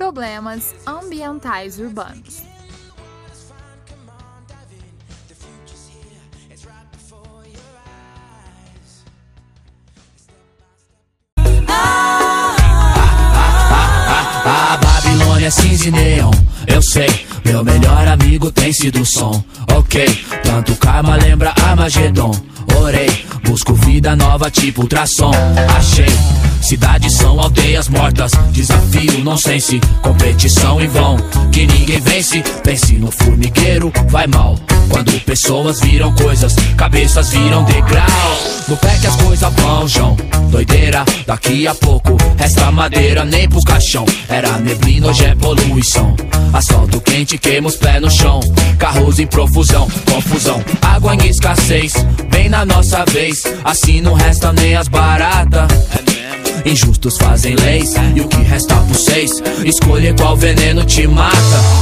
[0.00, 2.42] problemas ambientais urbanos.
[14.46, 16.30] A Babilônia é cinza e neon,
[16.66, 17.26] eu sei.
[17.44, 19.44] Meu melhor amigo tem sido som,
[19.76, 20.06] ok.
[20.42, 22.32] Tanto karma lembra Armagedon.
[22.80, 25.32] Orei, busco vida nova tipo ultrassom.
[25.76, 26.06] Achei.
[26.60, 31.16] Cidades são aldeias mortas, desafio nonsense, competição em vão,
[31.50, 32.42] que ninguém vence.
[32.62, 34.58] Pense no formigueiro, vai mal.
[34.88, 38.06] Quando pessoas viram coisas, cabeças viram degrau.
[38.68, 40.16] No pé que as coisas vão, João.
[40.50, 44.04] Doideira, daqui a pouco resta madeira nem pro caixão.
[44.28, 46.14] Era neblina, hoje é poluição.
[46.52, 48.40] Asfalto quente, queima os pés no chão.
[48.78, 50.62] Carros em profusão, confusão.
[50.82, 51.94] Água em escassez,
[52.50, 53.42] na nossa vez.
[53.64, 55.70] Assim não resta nem as baratas.
[56.66, 59.30] Injustos fazem leis e o que resta por seis
[59.64, 61.36] Escolher qual veneno te mata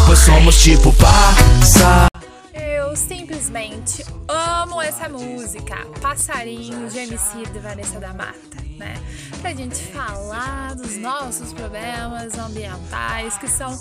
[0.06, 2.06] Pois somos tipo passa
[2.54, 8.94] Eu simplesmente amo essa música Passarinho de MC de Vanessa da Mata, né?
[9.40, 13.76] Pra gente falar dos nossos problemas ambientais que são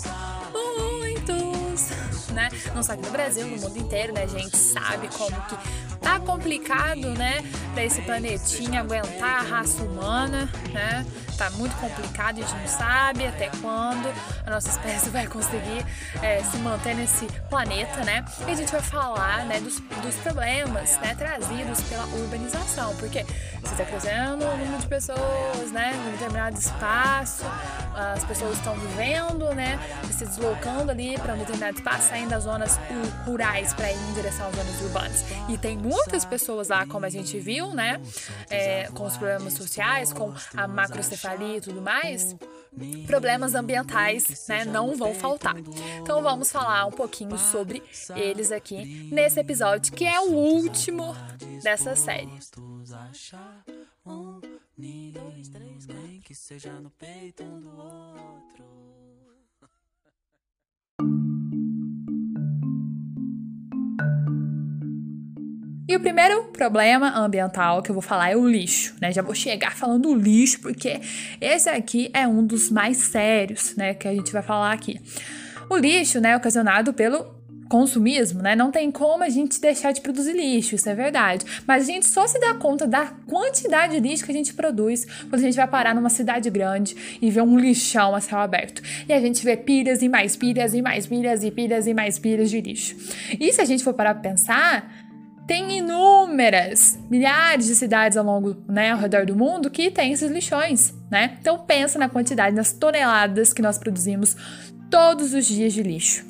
[2.32, 2.48] né?
[2.74, 4.24] Não só aqui no Brasil, no mundo inteiro, né?
[4.24, 7.42] A gente sabe como que tá complicado, né?
[7.74, 11.06] Pra esse planetinha aguentar a raça humana, né?
[11.36, 14.12] Tá muito complicado, a gente não sabe até quando
[14.44, 15.86] a nossa espécie vai conseguir
[16.20, 18.24] é, se manter nesse planeta, né?
[18.46, 23.24] E a gente vai falar, né, dos, dos problemas, né, trazidos pela urbanização, porque
[23.62, 27.44] você está crescendo o número de pessoas, né, em determinado espaço,
[27.98, 29.78] as pessoas estão vivendo, né,
[30.10, 32.78] se deslocando ali para um determinado espaço, saindo das zonas
[33.26, 35.24] rurais para ir em direção às zonas urbanas.
[35.48, 38.00] E tem muitas pessoas lá, como a gente viu, né,
[38.48, 42.36] é, com os problemas sociais, com a macrocefalia e tudo mais,
[43.06, 45.56] problemas ambientais né, não vão faltar.
[46.00, 47.82] Então vamos falar um pouquinho sobre
[48.14, 51.16] eles aqui nesse episódio, que é o último
[51.62, 52.28] dessa série.
[54.06, 54.40] Um,
[55.12, 58.62] dois, três, nem que seja no peito um do outro.
[65.88, 69.10] E o primeiro problema ambiental que eu vou falar é o lixo, né?
[69.10, 71.00] Já vou chegar falando lixo, porque
[71.40, 75.00] esse aqui é um dos mais sérios, né, que a gente vai falar aqui.
[75.70, 77.37] O lixo, né, é ocasionado pelo
[77.68, 78.56] consumismo, né?
[78.56, 81.44] Não tem como a gente deixar de produzir lixo, isso é verdade.
[81.66, 85.04] Mas a gente só se dá conta da quantidade de lixo que a gente produz
[85.28, 88.82] quando a gente vai parar numa cidade grande e vê um lixão a céu aberto.
[89.08, 92.18] E a gente vê pilhas e mais pilhas e mais pilhas e pilhas e mais
[92.18, 92.96] pilhas de lixo.
[93.38, 94.90] E se a gente for parar pra pensar,
[95.46, 100.30] tem inúmeras, milhares de cidades ao longo, né, ao redor do mundo que tem esses
[100.30, 101.38] lixões, né?
[101.40, 104.36] Então pensa na quantidade, nas toneladas que nós produzimos
[104.90, 106.27] todos os dias de lixo.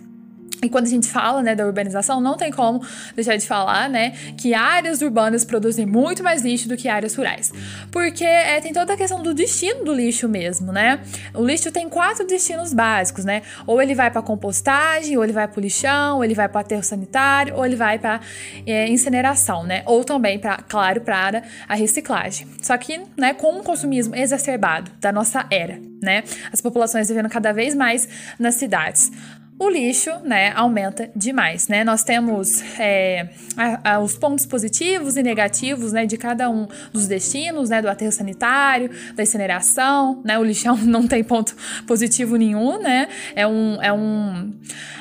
[0.62, 2.82] E quando a gente fala, né, da urbanização, não tem como
[3.14, 7.52] deixar de falar, né, que áreas urbanas produzem muito mais lixo do que áreas rurais.
[7.92, 11.00] Porque é, tem toda a questão do destino do lixo mesmo, né?
[11.34, 13.42] O lixo tem quatro destinos básicos, né?
[13.66, 16.60] Ou ele vai para compostagem, ou ele vai para o lixão, ou ele vai para
[16.60, 18.20] aterro sanitário, ou ele vai para
[18.66, 19.82] é, incineração, né?
[19.86, 22.46] Ou também, para claro, para a reciclagem.
[22.60, 26.24] Só que, né, com o consumismo exacerbado da nossa era, né?
[26.52, 28.08] As populações vivendo cada vez mais
[28.38, 29.10] nas cidades
[29.58, 31.82] o lixo, né, aumenta demais, né?
[31.82, 37.08] Nós temos é, a, a, os pontos positivos e negativos, né, de cada um dos
[37.08, 40.38] destinos, né, do aterro sanitário, da incineração, né?
[40.38, 41.56] O lixão não tem ponto
[41.88, 43.08] positivo nenhum, né?
[43.34, 44.52] É um, é um,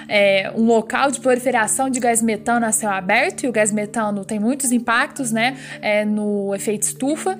[0.07, 4.25] é um local de proliferação de gás metano a céu aberto e o gás metano
[4.25, 7.37] tem muitos impactos, né, é, no efeito estufa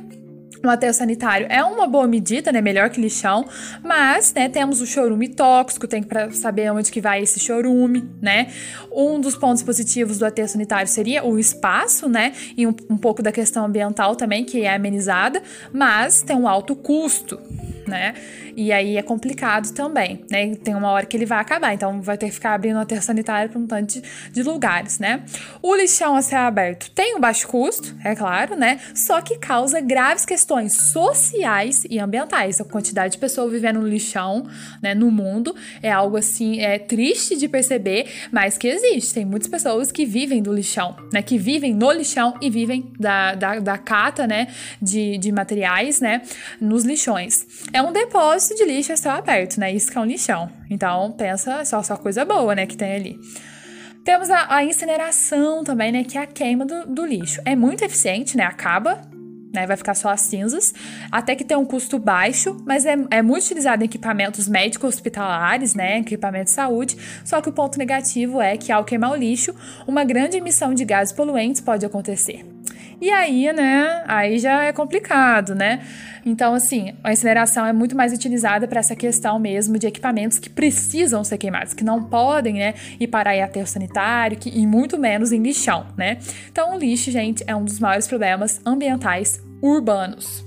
[0.64, 2.62] no aterro sanitário é uma boa medida, né?
[2.62, 3.46] Melhor que lixão,
[3.84, 8.48] mas, né, temos o chorume tóxico, tem que saber onde que vai esse chorume, né?
[8.92, 12.34] Um dos pontos positivos do aterro sanitário seria o espaço, né?
[12.56, 16.76] E um, um pouco da questão ambiental também, que é amenizada, mas tem um alto
[16.76, 17.40] custo,
[17.88, 18.14] né?
[18.56, 20.56] E aí é complicado também, né?
[20.56, 23.04] Tem uma hora que ele vai acabar, então vai ter que ficar abrindo o aterro
[23.04, 25.24] sanitário para um tanto de, de, lugares, né?
[25.62, 28.80] O lixão a céu aberto tem um baixo custo, é claro, né?
[28.96, 32.62] Só que causa graves questões sociais e ambientais.
[32.62, 34.48] A quantidade de pessoas vivendo no lixão,
[34.82, 39.14] né, no mundo, é algo assim, é triste de perceber, mas que existe.
[39.14, 41.22] Tem muitas pessoas que vivem do lixão, né?
[41.22, 44.48] Que vivem no lixão e vivem da, da, da cata, né?
[44.82, 46.22] De, de materiais, né?
[46.60, 47.46] Nos lixões.
[47.74, 49.72] É um depósito de lixo é céu aberto, né?
[49.74, 50.50] Isso que é um lixão.
[50.70, 53.20] Então, pensa só, só coisa boa, né, que tem ali.
[54.04, 57.42] Temos a, a incineração também, né, que é a queima do, do lixo.
[57.44, 58.46] É muito eficiente, né?
[58.46, 59.02] Acaba
[59.58, 59.66] né?
[59.66, 60.74] Vai ficar só as cinzas,
[61.12, 65.74] até que tem um custo baixo, mas é, é muito utilizado em equipamentos médicos hospitalares,
[65.74, 66.00] né?
[66.00, 66.96] Equipamento de saúde.
[67.26, 69.54] Só que o ponto negativo é que ao queimar o lixo,
[69.88, 72.46] uma grande emissão de gases poluentes pode acontecer.
[73.00, 74.04] E aí, né?
[74.08, 75.82] Aí já é complicado, né?
[76.26, 80.50] Então, assim, a incineração é muito mais utilizada para essa questão mesmo de equipamentos que
[80.50, 84.98] precisam ser queimados, que não podem, né, ir parar em aterro sanitário, que, e muito
[84.98, 86.18] menos em lixão, né?
[86.52, 90.46] Então, o lixo, gente, é um dos maiores problemas ambientais urbanos.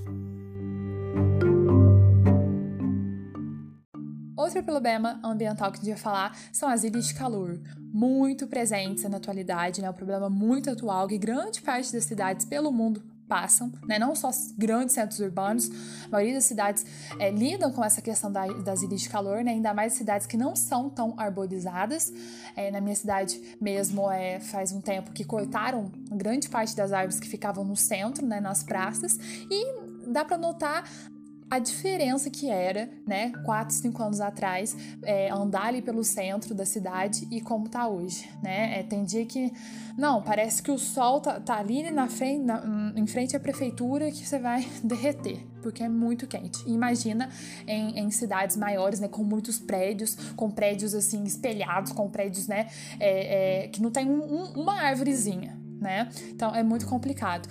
[4.36, 7.60] Outro problema ambiental que a gente vai falar são as ilhas de calor,
[7.92, 9.90] muito presentes na atualidade, né?
[9.90, 13.96] Um problema muito atual que grande parte das cidades pelo mundo passam, né?
[13.96, 14.28] Não só
[14.58, 15.70] grandes centros urbanos,
[16.06, 16.84] a maioria das cidades
[17.16, 19.52] é, lidam com essa questão da, das ilhas de calor, né?
[19.52, 22.12] Ainda mais cidades que não são tão arborizadas.
[22.56, 27.20] É, na minha cidade mesmo, é, faz um tempo que cortaram grande parte das árvores
[27.20, 28.40] que ficavam no centro, né?
[28.40, 29.16] Nas praças
[29.48, 30.84] e dá para notar
[31.50, 36.64] a diferença que era, né, 4, 5 anos atrás, é, andar ali pelo centro da
[36.64, 38.78] cidade e como tá hoje, né?
[38.78, 39.52] É, tem dia que,
[39.98, 44.12] não, parece que o sol tá, tá ali na frente, na, em frente à prefeitura
[44.12, 46.62] que você vai derreter, porque é muito quente.
[46.68, 47.28] Imagina
[47.66, 52.68] em, em, cidades maiores, né, com muitos prédios, com prédios assim espelhados, com prédios, né,
[53.00, 56.08] é, é, que não tem um, um, uma árvorezinha, né?
[56.28, 57.48] Então é muito complicado.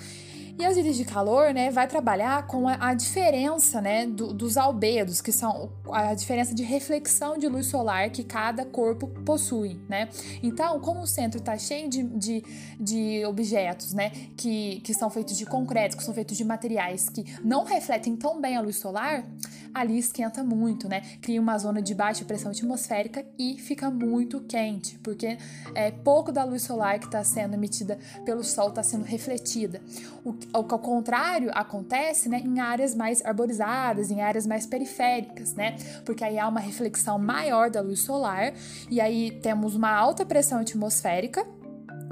[0.60, 4.58] E as ilhas de calor, né, vai trabalhar com a, a diferença, né, do, dos
[4.58, 10.10] albedos, que são a diferença de reflexão de luz solar que cada corpo possui, né?
[10.44, 12.44] Então, como o centro está cheio de, de,
[12.78, 17.24] de, objetos, né, que, que são feitos de concreto, que são feitos de materiais que
[17.42, 19.24] não refletem tão bem a luz solar,
[19.74, 21.02] ali esquenta muito, né?
[21.22, 25.38] Cria uma zona de baixa pressão atmosférica e fica muito quente, porque
[25.74, 29.82] é pouco da luz solar que está sendo emitida pelo sol está sendo refletida.
[30.24, 35.54] O, o que ao contrário acontece né, em áreas mais arborizadas, em áreas mais periféricas,
[35.54, 35.76] né?
[36.06, 38.54] Porque aí há uma reflexão maior da luz solar
[38.90, 41.46] e aí temos uma alta pressão atmosférica.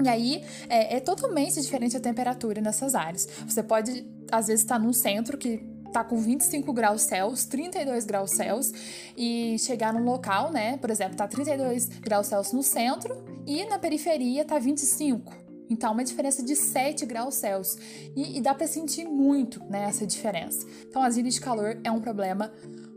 [0.02, 3.26] E aí é, é totalmente diferente a temperatura nessas áreas.
[3.46, 8.30] Você pode, às vezes, estar num centro que tá com 25 graus Celsius, 32 graus
[8.32, 8.72] Celsius
[9.16, 10.76] e chegar num local, né?
[10.78, 15.48] Por exemplo, tá 32 graus Celsius no centro e na periferia tá 25.
[15.70, 17.76] Então, uma diferença de 7 graus Celsius.
[18.16, 20.66] E, e dá para sentir muito né, essa diferença.
[20.88, 22.50] Então, as ilhas de calor é um problema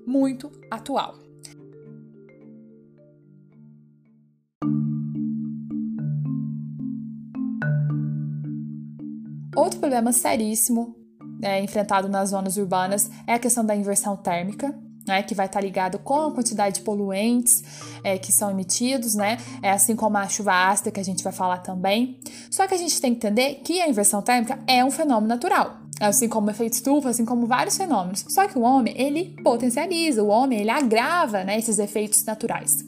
[0.06, 1.16] muito atual.
[9.54, 11.01] Outro problema seríssimo
[11.42, 14.74] é, enfrentado nas zonas urbanas é a questão da inversão térmica
[15.08, 17.64] né, que vai estar ligado com a quantidade de poluentes
[18.04, 21.34] é, que são emitidos, né, é assim como a chuva ácida que a gente vai
[21.34, 22.20] falar também.
[22.50, 25.78] Só que a gente tem que entender que a inversão térmica é um fenômeno natural,
[26.00, 28.26] assim como o efeito estufa, assim como vários fenômenos.
[28.30, 32.84] Só que o homem ele potencializa, o homem ele agrava, né, esses efeitos naturais.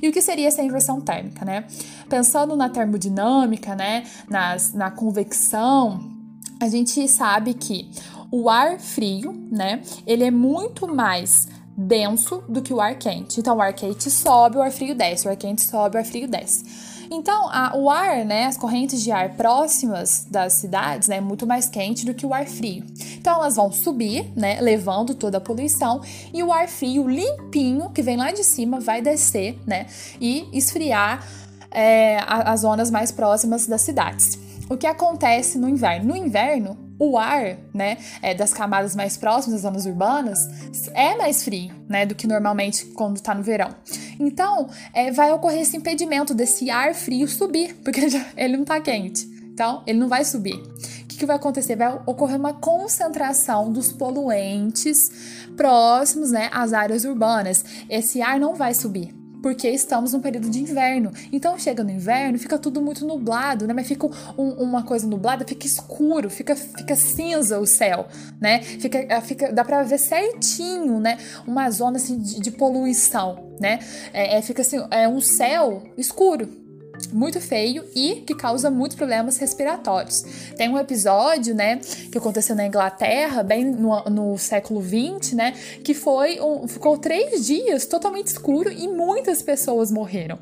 [0.00, 1.64] E o que seria essa inversão térmica, né?
[2.06, 6.15] Pensando na termodinâmica, né, nas, na convecção,
[6.60, 7.90] a gente sabe que
[8.30, 13.38] o ar frio, né, ele é muito mais denso do que o ar quente.
[13.38, 16.04] Então, o ar quente sobe, o ar frio desce, o ar quente sobe, o ar
[16.04, 16.96] frio desce.
[17.10, 21.46] Então, a, o ar, né, as correntes de ar próximas das cidades, né, é muito
[21.46, 22.84] mais quente do que o ar frio.
[23.18, 26.00] Então, elas vão subir, né, levando toda a poluição,
[26.32, 29.86] e o ar frio limpinho, que vem lá de cima, vai descer, né,
[30.20, 31.24] e esfriar
[31.70, 34.45] é, as zonas mais próximas das cidades.
[34.68, 36.08] O que acontece no inverno?
[36.08, 40.48] No inverno, o ar, né, é, das camadas mais próximas das zonas urbanas
[40.92, 43.70] é mais frio, né, do que normalmente quando está no verão.
[44.18, 48.00] Então, é, vai ocorrer esse impedimento desse ar frio subir, porque
[48.36, 49.24] ele, não está quente.
[49.44, 50.54] Então, ele não vai subir.
[50.54, 51.76] O que, que vai acontecer?
[51.76, 55.10] Vai ocorrer uma concentração dos poluentes
[55.56, 57.64] próximos, né, às áreas urbanas.
[57.88, 61.12] Esse ar não vai subir porque estamos num período de inverno.
[61.32, 63.74] Então chega no inverno, fica tudo muito nublado, né?
[63.74, 68.06] Mas fica um, uma coisa nublada, fica escuro, fica, fica cinza o céu,
[68.40, 68.62] né?
[68.62, 71.18] Fica, fica, dá pra ver certinho, né?
[71.46, 73.78] Uma zona assim de, de poluição, né?
[74.12, 76.65] É, é, fica assim, é um céu escuro,
[77.12, 80.24] muito feio e que causa muitos problemas respiratórios.
[80.56, 85.94] Tem um episódio, né, que aconteceu na Inglaterra, bem no, no século 20, né, que
[85.94, 90.38] foi um, ficou três dias totalmente escuro e muitas pessoas morreram.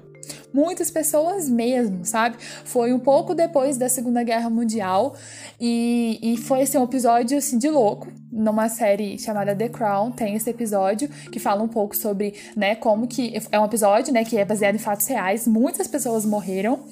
[0.54, 2.36] Muitas pessoas mesmo, sabe?
[2.64, 5.16] Foi um pouco depois da Segunda Guerra Mundial
[5.60, 8.06] e, e foi assim, um episódio assim, de louco.
[8.30, 13.08] Numa série chamada The Crown, tem esse episódio que fala um pouco sobre, né, como
[13.08, 13.34] que.
[13.50, 15.44] É um episódio, né, que é baseado em fatos reais.
[15.48, 16.84] Muitas pessoas morreram.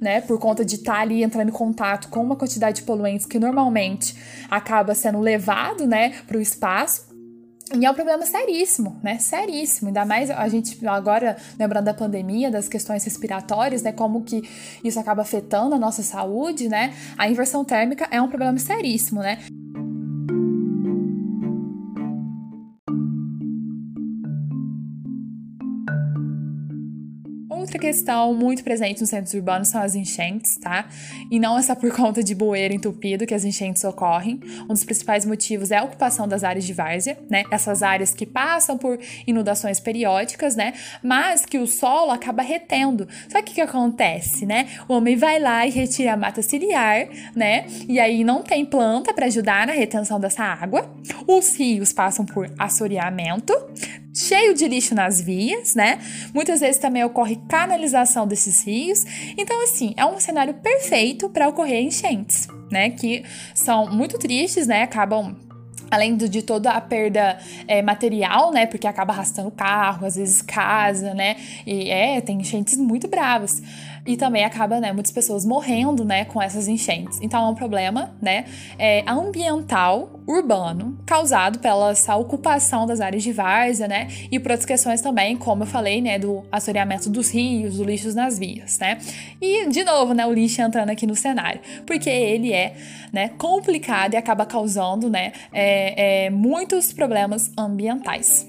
[0.00, 3.26] né, por conta de estar tá ali entrando em contato com uma quantidade de poluentes
[3.26, 4.16] que normalmente
[4.50, 7.13] acaba sendo levado, né, para o espaço.
[7.72, 9.18] E é um problema seríssimo, né?
[9.18, 9.88] Seríssimo.
[9.88, 13.90] Ainda mais a gente agora, lembrando da pandemia, das questões respiratórias, né?
[13.90, 14.42] Como que
[14.82, 16.94] isso acaba afetando a nossa saúde, né?
[17.16, 19.38] A inversão térmica é um problema seríssimo, né?
[27.64, 30.86] Outra questão muito presente nos centros urbanos são as enchentes, tá?
[31.30, 34.38] E não é só por conta de bueiro entupido que as enchentes ocorrem.
[34.64, 37.42] Um dos principais motivos é a ocupação das áreas de várzea, né?
[37.50, 40.74] Essas áreas que passam por inundações periódicas, né?
[41.02, 43.08] Mas que o solo acaba retendo.
[43.30, 44.68] Só que o que acontece, né?
[44.86, 47.64] O homem vai lá e retira a mata ciliar, né?
[47.88, 50.94] E aí não tem planta para ajudar na retenção dessa água.
[51.26, 53.54] Os rios passam por assoreamento,
[54.14, 55.98] cheio de lixo nas vias, né?
[56.32, 59.04] Muitas vezes também ocorre canalização desses rios.
[59.36, 62.90] Então, assim, é um cenário perfeito para ocorrer enchentes, né?
[62.90, 64.82] Que são muito tristes, né?
[64.82, 65.36] Acabam
[65.90, 68.66] além de toda a perda é, material, né?
[68.66, 71.36] Porque acaba arrastando carro, às vezes casa, né?
[71.66, 73.62] E é, tem enchentes muito bravas
[74.06, 77.18] e também acaba, né, muitas pessoas morrendo, né, com essas enchentes.
[77.22, 78.44] Então é um problema, né,
[78.78, 84.66] é, ambiental urbano causado pela essa ocupação das áreas de várzea, né, e por outras
[84.66, 88.98] questões também, como eu falei, né, do assoreamento dos rios, do lixo nas vias, né.
[89.40, 92.74] E de novo, né, o lixo entrando aqui no cenário, porque ele é,
[93.12, 98.46] né, complicado e acaba causando, né, é, é, muitos problemas ambientais.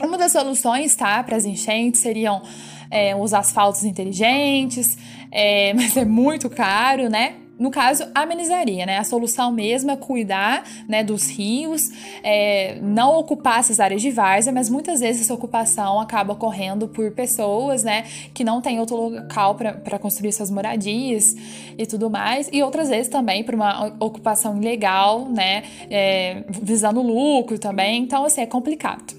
[0.00, 2.42] Uma das soluções, tá, para as enchentes seriam
[2.90, 4.96] é, os asfaltos inteligentes,
[5.30, 7.36] é, mas é muito caro, né?
[7.58, 8.98] No caso, amenizaria, né?
[8.98, 11.90] A solução mesmo é cuidar né, dos rios,
[12.22, 17.10] é, não ocupar essas áreas de várzea, mas muitas vezes essa ocupação acaba ocorrendo por
[17.12, 21.34] pessoas, né, que não tem outro local para construir suas moradias
[21.78, 27.58] e tudo mais, e outras vezes também por uma ocupação ilegal, né, é, visando lucro
[27.58, 28.02] também.
[28.02, 29.15] Então, assim, é complicado.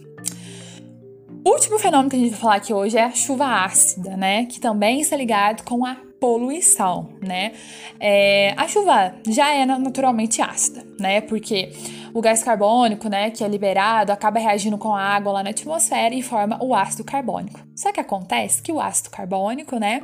[1.48, 4.46] O último fenômeno que a gente vai falar aqui hoje é a chuva ácida, né?
[4.48, 7.54] Que também está ligado com a poluição, né?
[8.01, 11.22] É, a chuva já é naturalmente ácida, né?
[11.22, 11.72] Porque
[12.13, 16.13] o gás carbônico, né, que é liberado, acaba reagindo com a água lá na atmosfera
[16.13, 17.59] e forma o ácido carbônico.
[17.75, 20.01] Só que acontece que o ácido carbônico, né,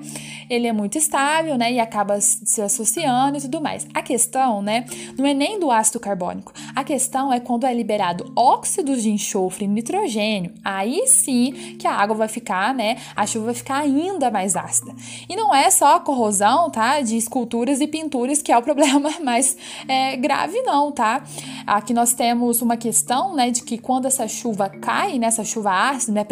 [0.50, 3.88] ele é muito estável, né, e acaba se associando e tudo mais.
[3.93, 4.86] A questão, né,
[5.17, 6.53] não é nem do ácido carbônico.
[6.75, 11.93] A questão é quando é liberado óxidos de enxofre e nitrogênio, aí sim que a
[11.93, 14.93] água vai ficar, né, a chuva vai ficar ainda mais ácida.
[15.27, 19.12] E não é só a corrosão, tá, de esculturas e pinturas que é o problema
[19.22, 19.57] mais
[19.88, 21.24] é, grave, não, tá?
[21.65, 25.72] Aqui nós temos uma questão, né, de que quando essa chuva cai, né, essa chuva
[25.72, 26.26] ácida, né,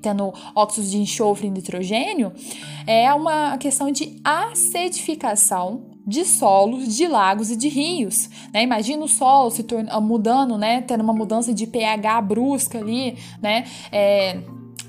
[0.00, 2.32] tendo óxidos de enxofre e nitrogênio,
[2.86, 8.30] é uma questão de acidificação de solos, de lagos e de rios.
[8.52, 8.62] Né?
[8.62, 10.80] Imagina o solo se tornando, mudando, né?
[10.82, 13.64] tendo uma mudança de pH brusca ali, né?
[13.90, 14.38] É,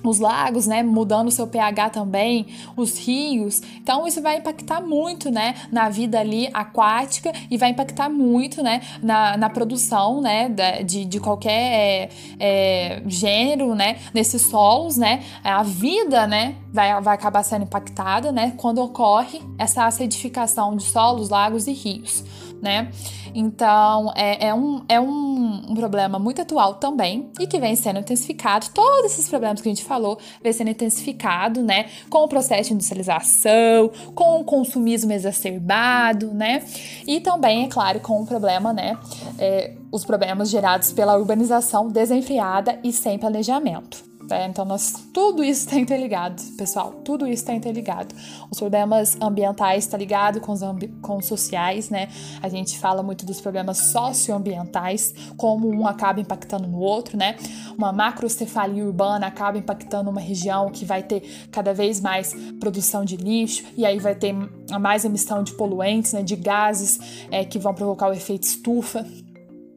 [0.04, 3.62] os lagos, né, mudando seu pH também, os rios.
[3.82, 8.82] Então isso vai impactar muito, né, na vida ali aquática e vai impactar muito, né,
[9.02, 10.50] na, na produção, né,
[10.84, 17.16] de, de qualquer é, é, gênero, né, nesses solos, né, a vida, né, vai, vai
[17.16, 22.24] acabar sendo impactada, né, quando ocorre essa acidificação de solos, lagos e rios
[22.62, 22.92] né?
[23.34, 28.00] Então, é, é, um, é um, um, problema muito atual também e que vem sendo
[28.00, 28.68] intensificado.
[28.74, 31.86] Todos esses problemas que a gente falou vem sendo intensificado, né?
[32.10, 36.64] Com o processo de industrialização, com o consumismo exacerbado, né?
[37.06, 38.98] E também, é claro, com o problema, né?
[39.38, 44.17] É, os problemas gerados pela urbanização desenfreada e sem planejamento.
[44.30, 46.92] É, então, nós, tudo isso está interligado, pessoal.
[47.04, 48.14] Tudo isso está interligado.
[48.52, 50.62] Os problemas ambientais estão tá ligados com os,
[51.02, 52.10] com os sociais, né?
[52.42, 57.38] A gente fala muito dos problemas socioambientais, como um acaba impactando no outro, né?
[57.78, 63.16] Uma macrocefalia urbana acaba impactando uma região que vai ter cada vez mais produção de
[63.16, 64.34] lixo, e aí vai ter
[64.80, 66.22] mais emissão de poluentes, né?
[66.22, 67.00] De gases
[67.32, 69.06] é, que vão provocar o efeito estufa.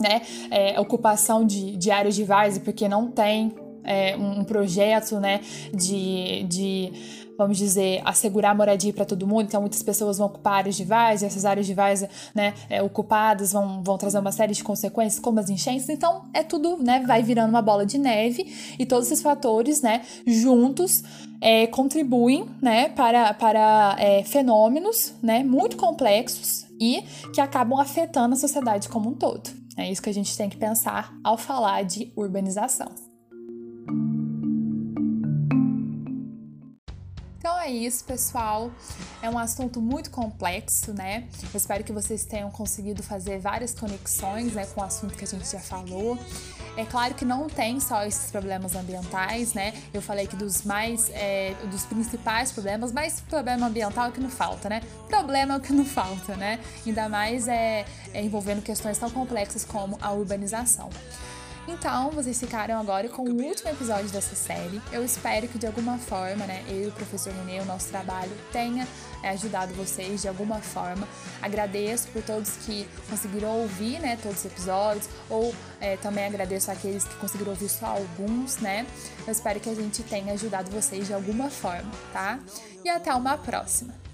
[0.03, 0.23] Né?
[0.51, 3.53] É, ocupação de, de áreas de várzea porque não tem
[3.85, 5.41] é, um projeto né,
[5.73, 6.93] de, de,
[7.37, 9.47] vamos dizer, assegurar moradia para todo mundo.
[9.47, 13.53] Então, muitas pessoas vão ocupar áreas de várzea, essas áreas de várzea né, é, ocupadas
[13.53, 15.89] vão, vão trazer uma série de consequências, como as enchentes.
[15.89, 20.03] Então, é tudo, né, vai virando uma bola de neve e todos esses fatores, né,
[20.27, 21.03] juntos,
[21.41, 28.39] é, contribuem, né, para, para é, fenômenos, né, muito complexos e que acabam afetando a
[28.39, 29.51] sociedade como um todo.
[29.77, 33.10] É isso que a gente tem que pensar ao falar de urbanização.
[37.71, 38.71] Isso, pessoal.
[39.23, 41.29] É um assunto muito complexo, né?
[41.43, 45.27] Eu espero que vocês tenham conseguido fazer várias conexões né, com o assunto que a
[45.27, 46.19] gente já falou.
[46.77, 49.75] É claro que não tem só esses problemas ambientais, né?
[49.93, 54.31] Eu falei que dos mais, é, dos principais problemas, mas problema ambiental é que não
[54.31, 54.83] falta, né?
[55.09, 56.61] Problema é o que não falta, né?
[56.87, 57.85] Ainda mais é,
[58.15, 60.91] é envolvendo questões tão complexas como a urbanização.
[61.73, 64.83] Então, vocês ficaram agora com o último episódio dessa série.
[64.91, 68.33] Eu espero que de alguma forma, né, eu e o professor Renê, o nosso trabalho,
[68.51, 68.89] tenha
[69.23, 71.07] é, ajudado vocês de alguma forma.
[71.41, 77.05] Agradeço por todos que conseguiram ouvir, né, todos os episódios, ou é, também agradeço àqueles
[77.05, 78.85] que conseguiram ouvir só alguns, né.
[79.25, 82.41] Eu espero que a gente tenha ajudado vocês de alguma forma, tá?
[82.85, 84.10] E até uma próxima!